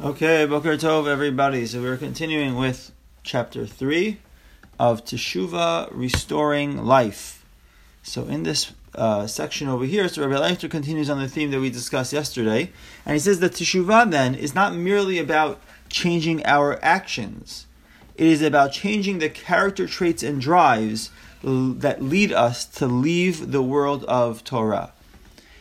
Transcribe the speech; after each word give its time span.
Okay, 0.00 0.46
Boker 0.46 0.76
Tov, 0.76 1.08
everybody. 1.08 1.66
So 1.66 1.82
we're 1.82 1.96
continuing 1.96 2.54
with 2.54 2.92
chapter 3.24 3.66
3 3.66 4.20
of 4.78 5.04
Teshuvah, 5.04 5.88
Restoring 5.90 6.84
Life. 6.84 7.44
So 8.04 8.22
in 8.26 8.44
this 8.44 8.72
uh, 8.94 9.26
section 9.26 9.66
over 9.66 9.84
here, 9.84 10.06
so 10.06 10.24
Rabbi 10.24 10.40
Leuchter 10.40 10.70
continues 10.70 11.10
on 11.10 11.18
the 11.18 11.26
theme 11.26 11.50
that 11.50 11.58
we 11.58 11.68
discussed 11.68 12.12
yesterday, 12.12 12.70
and 13.04 13.14
he 13.14 13.18
says 13.18 13.40
that 13.40 13.54
Teshuvah 13.54 14.12
then 14.12 14.36
is 14.36 14.54
not 14.54 14.72
merely 14.72 15.18
about 15.18 15.60
changing 15.88 16.46
our 16.46 16.78
actions. 16.80 17.66
It 18.14 18.28
is 18.28 18.40
about 18.40 18.70
changing 18.70 19.18
the 19.18 19.28
character 19.28 19.88
traits 19.88 20.22
and 20.22 20.40
drives 20.40 21.10
that 21.42 22.04
lead 22.04 22.32
us 22.32 22.64
to 22.66 22.86
leave 22.86 23.50
the 23.50 23.62
world 23.62 24.04
of 24.04 24.44
Torah. 24.44 24.92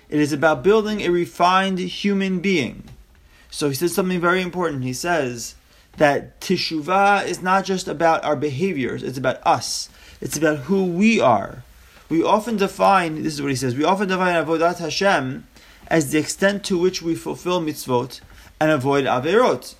It 0.09 0.19
is 0.19 0.31
about 0.31 0.61
building 0.61 1.01
a 1.01 1.09
refined 1.09 1.79
human 1.79 2.39
being 2.39 2.83
so 3.49 3.69
he 3.69 3.75
says 3.75 3.93
something 3.93 4.19
very 4.19 4.41
important. 4.41 4.83
He 4.83 4.93
says 4.93 5.55
that 5.97 6.39
teshuvah 6.41 7.25
is 7.25 7.41
not 7.41 7.65
just 7.65 7.87
about 7.87 8.23
our 8.23 8.35
behaviors, 8.35 9.03
it's 9.03 9.17
about 9.17 9.45
us. 9.45 9.89
It's 10.21 10.37
about 10.37 10.59
who 10.59 10.85
we 10.85 11.19
are. 11.19 11.63
We 12.09 12.23
often 12.23 12.57
define, 12.57 13.23
this 13.23 13.33
is 13.33 13.41
what 13.41 13.51
he 13.51 13.55
says, 13.55 13.75
we 13.75 13.83
often 13.83 14.07
define 14.07 14.33
avodat 14.33 14.79
Hashem 14.79 15.47
as 15.87 16.11
the 16.11 16.19
extent 16.19 16.63
to 16.65 16.77
which 16.77 17.01
we 17.01 17.15
fulfill 17.15 17.61
mitzvot 17.61 18.21
and 18.59 18.71
avoid 18.71 19.05
averot. 19.05 19.75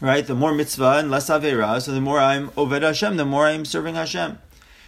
Right? 0.00 0.26
The 0.26 0.34
more 0.34 0.52
mitzvah 0.52 0.98
and 0.98 1.10
less 1.10 1.30
avera, 1.30 1.80
so 1.80 1.92
the 1.92 2.00
more 2.00 2.20
I'm 2.20 2.50
oved 2.50 2.82
Hashem, 2.82 3.16
the 3.16 3.24
more 3.24 3.46
I'm 3.46 3.64
serving 3.64 3.94
Hashem. 3.94 4.38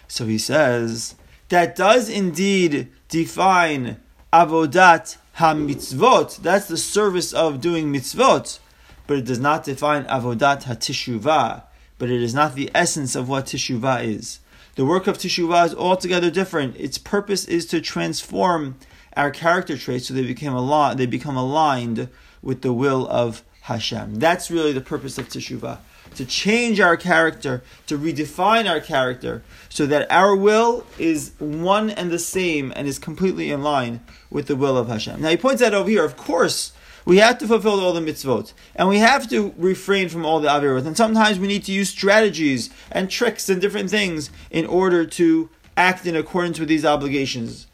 So 0.06 0.27
he 0.27 0.38
says, 0.38 1.15
that 1.48 1.77
does 1.77 2.09
indeed 2.10 2.88
define 3.09 3.98
avodat 4.32 5.16
ha-mitzvot, 5.38 6.38
that's 6.38 6.66
the 6.66 6.77
service 6.77 7.33
of 7.33 7.60
doing 7.60 7.92
mitzvot, 7.92 8.59
but 9.06 9.19
it 9.19 9.24
does 9.24 9.38
not 9.38 9.62
define 9.62 10.05
avodat 10.06 10.65
ha-tishuvah, 10.65 11.62
but 11.96 12.10
it 12.10 12.21
is 12.21 12.35
not 12.35 12.57
the 12.57 12.68
essence 12.74 13.15
of 13.15 13.29
what 13.29 13.46
tishuvah 13.46 14.04
is. 14.04 14.40
The 14.74 14.85
work 14.85 15.07
of 15.07 15.16
tishuvah 15.16 15.66
is 15.66 15.74
altogether 15.77 16.29
different. 16.29 16.77
Its 16.77 16.99
purpose 16.99 17.45
is 17.45 17.66
to 17.66 17.80
transform 17.80 18.77
our 19.16 19.30
character 19.30 19.79
traits 19.79 20.09
so 20.09 20.15
they 20.15 20.24
become 20.24 20.54
aligned, 20.54 20.99
they 20.99 21.07
become 21.07 21.37
aligned 21.37 22.09
with 22.43 22.62
the 22.62 22.73
will 22.73 23.07
of 23.07 23.45
Hashem. 23.62 24.16
That's 24.16 24.51
really 24.51 24.73
the 24.73 24.80
purpose 24.80 25.18
of 25.18 25.29
teshuvah 25.29 25.79
to 26.14 26.24
change 26.24 26.80
our 26.80 26.96
character, 26.96 27.62
to 27.87 27.98
redefine 27.98 28.68
our 28.68 28.80
character, 28.80 29.42
so 29.68 29.87
that 29.87 30.10
our 30.10 30.34
will 30.34 30.84
is 30.98 31.32
one 31.38 31.90
and 31.90 32.10
the 32.10 32.18
same 32.18 32.73
and 32.74 32.88
is 32.88 32.98
completely 32.98 33.50
in 33.50 33.62
line 33.62 34.00
with 34.30 34.46
the 34.46 34.56
will 34.56 34.76
of 34.76 34.88
Hashem. 34.88 35.20
Now 35.20 35.30
he 35.30 35.37
points 35.37 35.62
out 35.62 35.74
over 35.74 35.88
here, 35.88 36.04
of 36.04 36.16
course, 36.16 36.73
we 37.04 37.18
have 37.18 37.38
to 37.38 37.46
fulfill 37.46 37.80
all 37.80 37.95
the 37.95 38.00
mitzvot, 38.00 38.52
and 38.76 38.87
we 38.87 38.98
have 38.98 39.30
to 39.30 39.54
refrain 39.56 40.10
from 40.10 40.26
all 40.26 40.40
the 40.40 40.48
avirot, 40.48 40.87
and 40.87 40.96
sometimes 40.96 41.38
we 41.38 41.46
need 41.46 41.65
to 41.65 41.73
use 41.73 41.88
strategies 41.88 42.68
and 42.90 43.10
tricks 43.10 43.48
and 43.48 43.62
different 43.62 43.88
things 43.88 44.30
in 44.50 44.66
order 44.66 45.06
to 45.06 45.48
act 45.74 46.04
in 46.04 46.15
accordance 46.15 46.59
with 46.59 46.68
these 46.68 46.84
obligations. 46.84 47.66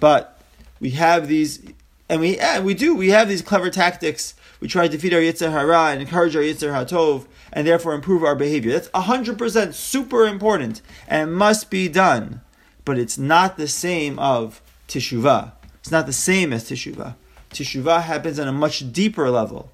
But 0.00 0.40
we 0.80 0.90
have 0.90 1.28
these, 1.28 1.64
and 2.08 2.20
we 2.20 2.36
and 2.38 2.64
we 2.64 2.74
do, 2.74 2.96
we 2.96 3.10
have 3.10 3.28
these 3.28 3.42
clever 3.42 3.70
tactics. 3.70 4.34
We 4.64 4.68
try 4.68 4.88
to 4.88 4.96
defeat 4.96 5.12
our 5.12 5.20
Yetzer 5.20 5.52
Hara 5.52 5.90
and 5.90 6.00
encourage 6.00 6.34
our 6.34 6.40
Yetzer 6.40 6.72
HaTov 6.72 7.26
and 7.52 7.66
therefore 7.66 7.92
improve 7.92 8.24
our 8.24 8.34
behavior. 8.34 8.72
That's 8.72 8.88
100% 8.88 9.74
super 9.74 10.24
important 10.24 10.80
and 11.06 11.36
must 11.36 11.68
be 11.68 11.86
done. 11.86 12.40
But 12.86 12.98
it's 12.98 13.18
not 13.18 13.58
the 13.58 13.68
same 13.68 14.18
of 14.18 14.62
teshuvah. 14.88 15.52
It's 15.80 15.90
not 15.90 16.06
the 16.06 16.14
same 16.14 16.50
as 16.50 16.64
teshuvah. 16.64 17.14
Teshuvah 17.50 18.04
happens 18.04 18.38
on 18.38 18.48
a 18.48 18.52
much 18.52 18.90
deeper 18.90 19.28
level. 19.28 19.70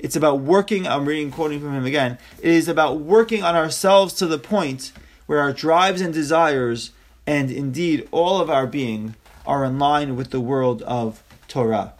It's 0.00 0.16
about 0.16 0.40
working, 0.40 0.88
I'm 0.88 1.06
reading, 1.06 1.30
quoting 1.30 1.60
from 1.60 1.74
him 1.74 1.84
again, 1.84 2.18
it 2.40 2.50
is 2.50 2.66
about 2.66 2.98
working 2.98 3.44
on 3.44 3.54
ourselves 3.54 4.12
to 4.14 4.26
the 4.26 4.38
point 4.38 4.90
where 5.26 5.38
our 5.38 5.52
drives 5.52 6.00
and 6.00 6.12
desires, 6.12 6.90
and 7.28 7.48
indeed 7.48 8.08
all 8.10 8.40
of 8.40 8.50
our 8.50 8.66
being, 8.66 9.14
are 9.46 9.64
in 9.64 9.78
line 9.78 10.16
with 10.16 10.32
the 10.32 10.40
world 10.40 10.82
of 10.82 11.22
Torah. 11.46 11.92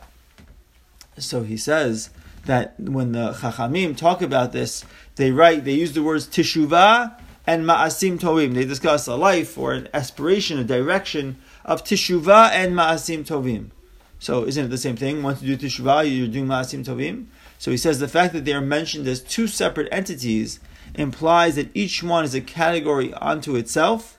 So 1.18 1.44
he 1.44 1.56
says 1.56 2.10
that 2.46 2.78
when 2.78 3.12
the 3.12 3.32
Chachamim 3.32 3.96
talk 3.96 4.22
about 4.22 4.52
this, 4.52 4.84
they 5.16 5.30
write, 5.30 5.64
they 5.64 5.74
use 5.74 5.92
the 5.92 6.02
words 6.02 6.26
teshuvah 6.26 7.18
and 7.46 7.64
ma'asim 7.64 8.18
tovim. 8.18 8.54
They 8.54 8.64
discuss 8.64 9.06
a 9.06 9.14
life 9.14 9.56
or 9.58 9.72
an 9.72 9.88
aspiration, 9.94 10.58
a 10.58 10.64
direction 10.64 11.36
of 11.64 11.84
teshuvah 11.84 12.50
and 12.50 12.74
ma'asim 12.74 13.26
tovim. 13.26 13.70
So 14.18 14.46
isn't 14.46 14.66
it 14.66 14.68
the 14.68 14.78
same 14.78 14.96
thing? 14.96 15.22
Once 15.22 15.42
you 15.42 15.56
do 15.56 15.66
teshuvah, 15.66 16.16
you're 16.16 16.28
doing 16.28 16.46
ma'asim 16.46 16.84
tovim. 16.84 17.26
So 17.58 17.70
he 17.70 17.76
says 17.76 17.98
the 17.98 18.08
fact 18.08 18.32
that 18.32 18.44
they 18.44 18.52
are 18.52 18.60
mentioned 18.60 19.06
as 19.06 19.20
two 19.20 19.46
separate 19.46 19.88
entities 19.92 20.60
implies 20.94 21.54
that 21.56 21.70
each 21.74 22.02
one 22.02 22.24
is 22.24 22.34
a 22.34 22.40
category 22.40 23.14
unto 23.14 23.56
itself, 23.56 24.18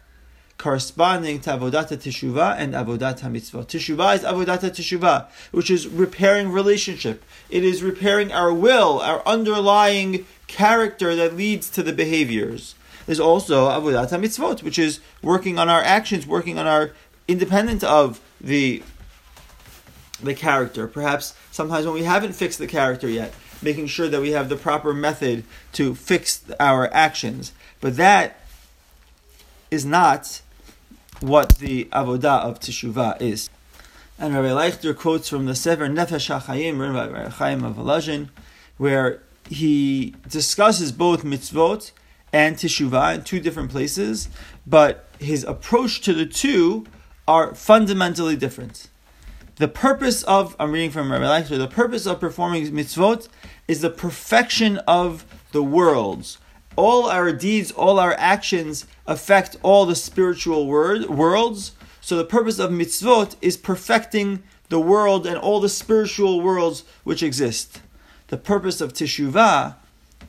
corresponding 0.58 1.40
to 1.42 1.50
avodata 1.50 1.98
teshuvah 1.98 2.56
and 2.58 2.74
avodata 2.74 3.30
mitzvah. 3.30 3.66
Teshuvah 3.66 4.16
is 4.16 4.22
avodata 4.22 4.70
teshuvah, 4.70 5.28
which 5.52 5.70
is 5.70 5.88
repairing 5.88 6.52
relationship. 6.52 7.24
It 7.50 7.64
is 7.64 7.84
repairing 7.84 8.32
our 8.32 8.54
will, 8.54 9.00
our 9.00 9.22
underlying 9.26 10.26
character 10.48 11.16
that 11.16 11.36
leads 11.36 11.70
to 11.72 11.84
the 11.84 11.94
behaviors. 11.94 12.76
There's 13.06 13.20
also 13.20 13.68
avodat 13.68 14.10
mitzvot, 14.20 14.64
which 14.64 14.80
is 14.80 15.00
working 15.22 15.60
on 15.60 15.70
our 15.70 15.82
actions, 15.82 16.26
working 16.26 16.58
on 16.58 16.68
our 16.68 16.92
independent 17.28 17.84
of 17.84 18.22
the 18.40 18.84
the 20.22 20.34
character. 20.34 20.88
Perhaps 20.88 21.36
sometimes 21.52 21.86
when 21.86 21.96
we 21.96 22.04
haven't 22.04 22.34
fixed 22.34 22.60
the 22.60 22.68
character 22.68 23.10
yet, 23.10 23.34
making 23.62 23.88
sure 23.88 24.08
that 24.08 24.22
we 24.22 24.32
have 24.32 24.48
the 24.48 24.56
proper 24.56 24.94
method 24.94 25.44
to 25.74 25.96
fix 25.96 26.44
our 26.60 26.92
actions. 26.94 27.52
But 27.82 27.98
that 27.98 28.40
is 29.74 29.84
not 29.84 30.40
what 31.20 31.58
the 31.58 31.86
avodah 31.86 32.44
of 32.44 32.60
teshuvah 32.60 33.20
is. 33.20 33.50
And 34.20 34.36
Rabbi 34.36 34.50
Leuchter 34.50 34.96
quotes 34.96 35.28
from 35.28 35.48
the 35.48 35.56
Sefer 35.56 35.88
Nefesh 35.88 36.30
HaChaim, 36.30 36.80
Rabbi 36.80 37.30
Chaim 37.30 37.64
of 37.64 37.78
Volozhin, 37.78 38.30
where 38.78 39.24
he 39.50 40.14
discusses 40.30 40.92
both 40.92 41.24
mitzvot 41.24 41.92
and 42.32 42.56
teshuvah 42.56 43.16
in 43.16 43.24
two 43.24 43.40
different 43.40 43.72
places, 43.72 44.30
but 44.68 45.08
his 45.18 45.44
approach 45.44 46.02
to 46.02 46.14
the 46.14 46.28
two 46.28 46.86
are 47.28 47.56
fundamentally 47.56 48.36
different. 48.36 48.90
The 49.56 49.68
purpose 49.68 50.22
of, 50.24 50.56
I'm 50.60 50.72
reading 50.72 50.92
from 50.92 51.12
Rabbi 51.12 51.26
Leuchter, 51.26 51.58
the 51.58 51.68
purpose 51.68 52.06
of 52.06 52.20
performing 52.20 52.68
mitzvot 52.68 53.28
is 53.68 53.82
the 53.82 53.90
perfection 53.90 54.78
of 54.88 55.26
the 55.52 55.64
worlds. 55.64 56.38
All 56.76 57.10
our 57.10 57.32
deeds, 57.32 57.72
all 57.72 58.00
our 58.00 58.14
actions 58.14 58.86
affect 59.06 59.58
all 59.62 59.86
the 59.86 59.96
spiritual 59.96 60.68
word, 60.68 61.10
worlds. 61.10 61.74
So 62.02 62.18
the 62.18 62.26
purpose 62.26 62.60
of 62.60 62.72
mitzvot 62.72 63.36
is 63.42 63.58
perfecting 63.58 64.44
the 64.70 64.80
world 64.80 65.28
and 65.28 65.38
all 65.38 65.60
the 65.60 65.70
spiritual 65.70 66.42
worlds 66.42 66.84
which 67.04 67.22
exist. 67.22 67.82
The 68.28 68.38
purpose 68.38 68.82
of 68.82 68.94
teshuvah 68.94 69.76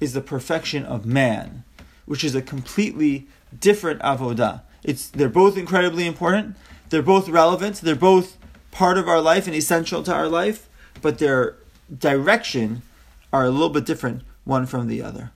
is 0.01 0.13
the 0.13 0.21
perfection 0.21 0.85
of 0.85 1.07
man, 1.07 1.65
which 2.05 2.23
is 2.23 2.35
a 2.35 2.43
completely 2.43 3.27
different 3.59 4.01
avodah. 4.03 4.63
It's 4.83 5.09
they're 5.09 5.29
both 5.29 5.57
incredibly 5.57 6.07
important. 6.07 6.57
They're 6.91 7.03
both 7.03 7.29
relevant. 7.29 7.77
They're 7.77 7.95
both 7.95 8.37
part 8.71 8.99
of 8.99 9.09
our 9.09 9.21
life 9.21 9.47
and 9.47 9.57
essential 9.57 10.03
to 10.03 10.13
our 10.13 10.29
life, 10.29 10.69
but 11.01 11.19
their 11.19 11.57
direction 11.97 12.83
are 13.33 13.45
a 13.45 13.51
little 13.51 13.71
bit 13.71 13.87
different 13.87 14.23
one 14.45 14.67
from 14.67 14.89
the 14.89 15.01
other. 15.01 15.33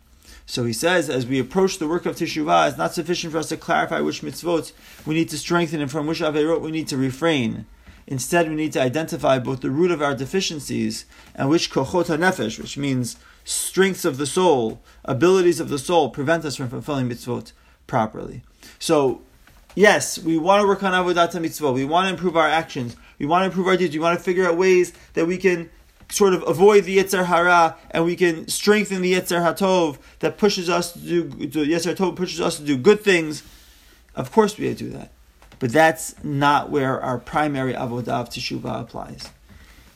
So 0.49 0.65
he 0.65 0.73
says, 0.73 1.11
as 1.11 1.27
we 1.27 1.39
approach 1.39 1.77
the 1.77 1.87
work 1.87 2.07
of 2.07 2.17
Teshuvah, 2.17 2.71
it's 2.71 2.79
not 2.79 2.95
sufficient 2.95 3.33
for 3.33 3.39
us 3.39 3.51
to 3.51 3.59
clarify 3.59 4.01
which 4.01 4.23
mitzvot 4.23 4.73
we 5.05 5.15
need 5.15 5.29
to 5.29 5.37
strengthen 5.37 5.83
and 5.83 5.91
from 5.91 6.07
which 6.07 6.21
averot 6.21 6.63
we 6.63 6.71
need 6.71 6.89
to 6.89 6.97
refrain. 6.97 7.67
Instead, 8.07 8.49
we 8.49 8.55
need 8.55 8.73
to 8.73 8.81
identify 8.81 9.39
both 9.39 9.61
the 9.61 9.71
root 9.71 9.91
of 9.91 10.01
our 10.01 10.15
deficiencies 10.15 11.05
and 11.35 11.51
which 11.51 11.71
kochot 11.71 12.07
nefesh, 12.07 12.59
which 12.59 12.79
means 12.79 13.19
strengths 13.45 14.07
of 14.07 14.17
the 14.17 14.25
soul, 14.25 14.81
abilities 15.05 15.61
of 15.61 15.69
the 15.69 15.79
soul, 15.79 16.09
prevent 16.09 16.47
us 16.47 16.57
from 16.57 16.71
fulfilling 16.71 17.11
mitzvot 17.11 17.53
properly. 17.87 18.43
So, 18.79 19.21
yes, 19.75 20.19
we 20.19 20.39
want 20.39 20.63
to 20.63 20.67
work 20.67 20.83
on 20.83 20.95
avodat 20.95 21.33
mitzvot. 21.33 21.75
We 21.75 21.85
want 21.85 22.07
to 22.07 22.15
improve 22.15 22.39
our 22.39 22.49
actions. 22.49 22.97
We 23.19 23.27
want 23.27 23.43
to 23.43 23.47
improve 23.49 23.67
our 23.67 23.77
deeds. 23.77 23.95
We 23.95 24.01
want 24.01 24.19
to 24.19 24.25
figure 24.25 24.49
out 24.49 24.57
ways 24.57 24.95
that 25.13 25.27
we 25.27 25.37
can 25.37 25.69
sort 26.11 26.35
of 26.35 26.43
avoid 26.47 26.85
the 26.85 26.99
Yetzer 26.99 27.27
Hara 27.27 27.77
and 27.91 28.05
we 28.05 28.17
can 28.17 28.49
strengthen 28.49 29.03
the 29.03 29.15
Yetzer 29.15 29.43
Hatov 29.43 29.99
that 30.21 30.39
pushes 30.39 30.71
us 30.71 30.93
to 30.93 30.99
do, 30.99 31.23
the 31.25 31.65
Yetzer 31.65 31.95
Hatov 31.95 32.17
pushes 32.17 32.41
us 32.41 32.57
to 32.57 32.65
do 32.65 32.77
good 32.77 33.03
things. 33.03 33.43
Of 34.15 34.33
course, 34.33 34.57
we 34.57 34.73
do 34.75 34.89
that. 34.91 35.13
But 35.59 35.73
that's 35.73 36.23
not 36.23 36.71
where 36.71 37.01
our 37.01 37.19
primary 37.19 37.75
avodah 37.75 38.09
of 38.09 38.31
teshuvah 38.31 38.81
applies. 38.81 39.31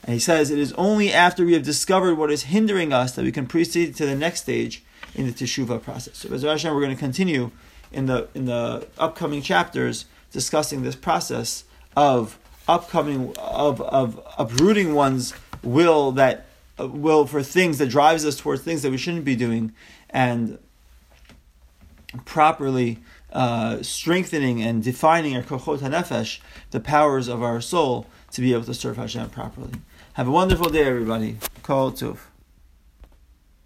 And 0.05 0.15
he 0.15 0.19
says 0.19 0.51
it 0.51 0.59
is 0.59 0.73
only 0.73 1.13
after 1.13 1.45
we 1.45 1.53
have 1.53 1.63
discovered 1.63 2.17
what 2.17 2.31
is 2.31 2.45
hindering 2.45 2.93
us 2.93 3.13
that 3.13 3.25
we 3.25 3.33
can 3.33 3.47
proceed 3.47 3.95
to 3.97 4.07
the 4.07 4.17
next 4.17 4.43
stage 4.43 4.83
in 5.15 5.27
the 5.27 5.33
teshuvah 5.33 5.83
process. 5.83 6.19
So, 6.19 6.35
as 6.35 6.43
Hashem, 6.43 6.75
we're 6.75 6.81
going 6.81 6.95
to 6.95 7.01
continue 7.01 7.53
in 7.93 8.07
the 8.07 8.29
in 8.35 8.47
the 8.47 8.89
upcoming 8.99 9.43
chapters 9.43 10.07
discussing 10.33 10.83
this 10.83 10.97
process 10.97 11.65
of 11.97 12.39
upcoming 12.67 13.33
of 13.39 13.81
of 13.81 14.21
uprooting 14.39 14.95
one's 14.95 15.35
will 15.63 16.13
that 16.13 16.47
uh, 16.79 16.89
will 16.89 17.27
for 17.27 17.43
things 17.43 17.79
that 17.79 17.89
drives 17.89 18.25
us 18.25 18.37
towards 18.37 18.63
things 18.63 18.83
that 18.83 18.91
we 18.91 18.99
shouldn't 18.99 19.25
be 19.25 19.37
doing, 19.37 19.73
and 20.11 20.59
properly 22.25 22.99
uh, 23.33 23.83
strengthening 23.83 24.63
and 24.63 24.83
defining 24.83 25.37
our 25.37 25.43
kochot 25.43 25.79
hanefesh, 25.79 26.41
the 26.71 26.81
powers 26.81 27.29
of 27.29 27.43
our 27.43 27.61
soul, 27.61 28.07
to 28.31 28.41
be 28.41 28.53
able 28.53 28.65
to 28.65 28.75
serve 28.75 28.97
Hashem 28.97 29.31
properly. 29.31 29.73
Have 30.15 30.29
a 30.29 30.31
wonderful 30.31 30.69
day, 30.69 30.85
everybody. 30.85 31.39
Kol 31.63 31.93
tov. 31.93 32.19